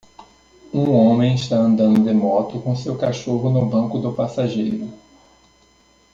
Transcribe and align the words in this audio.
Um 0.73 0.89
homem 0.95 1.35
está 1.35 1.57
andando 1.57 2.03
de 2.03 2.11
moto 2.11 2.59
com 2.59 2.75
seu 2.75 2.97
cachorro 2.97 3.51
no 3.51 3.67
banco 3.67 3.99
do 3.99 4.11
passageiro. 4.11 4.89